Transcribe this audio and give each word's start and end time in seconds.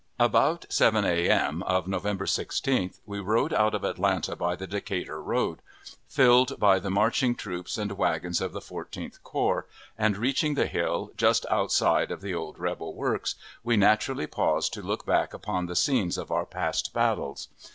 About 0.19 0.65
7 0.67 1.05
a.m. 1.05 1.61
of 1.61 1.87
November 1.87 2.25
16th 2.25 3.01
we 3.05 3.19
rode 3.19 3.53
out 3.53 3.75
of 3.75 3.83
Atlanta 3.83 4.35
by 4.35 4.55
the 4.55 4.65
Decatur 4.65 5.21
road, 5.21 5.61
filled 6.07 6.59
by 6.59 6.79
the 6.79 6.89
marching 6.89 7.35
troops 7.35 7.77
and 7.77 7.91
wagons 7.91 8.41
of 8.41 8.51
the 8.51 8.61
Fourteenth 8.61 9.21
Corps; 9.21 9.67
and 9.99 10.17
reaching 10.17 10.55
the 10.55 10.65
hill, 10.65 11.11
just 11.17 11.45
outside 11.51 12.09
of 12.09 12.21
the 12.21 12.33
old 12.33 12.57
rebel 12.57 12.95
works, 12.95 13.35
we 13.63 13.77
naturally 13.77 14.25
paused 14.25 14.73
to 14.73 14.81
look 14.81 15.05
back 15.05 15.35
upon 15.35 15.67
the 15.67 15.75
scenes 15.75 16.17
of 16.17 16.31
our 16.31 16.47
past 16.47 16.93
battles. 16.93 17.47